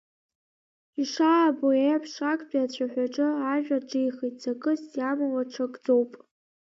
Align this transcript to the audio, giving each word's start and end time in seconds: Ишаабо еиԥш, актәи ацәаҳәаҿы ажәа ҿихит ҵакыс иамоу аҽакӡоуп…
Ишаабо 1.01 1.67
еиԥш, 1.87 2.13
актәи 2.31 2.63
ацәаҳәаҿы 2.63 3.27
ажәа 3.53 3.77
ҿихит 3.89 4.35
ҵакыс 4.41 4.81
иамоу 4.97 5.35
аҽакӡоуп… 5.41 6.11